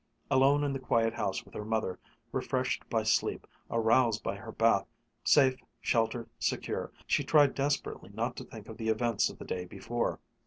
[0.31, 1.99] Alone in the quiet house with her mother,
[2.31, 4.87] refreshed by sleep, aroused by her bath,
[5.23, 9.63] safe, sheltered, secure, she tried desperately not to think of the events of the day
[9.63, 10.19] before.